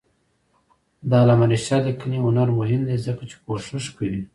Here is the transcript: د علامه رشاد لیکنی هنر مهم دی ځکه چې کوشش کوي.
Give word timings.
د 1.09 1.11
علامه 1.21 1.45
رشاد 1.53 1.81
لیکنی 1.89 2.17
هنر 2.27 2.47
مهم 2.59 2.81
دی 2.87 2.97
ځکه 3.05 3.23
چې 3.29 3.35
کوشش 3.45 3.83
کوي. 3.97 4.21